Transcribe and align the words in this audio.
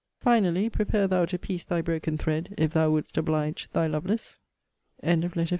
Finally, 0.19 0.67
prepare 0.67 1.07
thou 1.07 1.25
to 1.25 1.37
piece 1.37 1.63
thy 1.63 1.79
broken 1.79 2.17
thread, 2.17 2.55
if 2.57 2.73
thou 2.73 2.89
wouldst 2.89 3.19
oblige 3.19 3.69
Thy 3.71 3.85
LOVELACE. 3.85 4.39
LETTER 5.03 5.29
LVII 5.29 5.33
MR. 5.45 5.49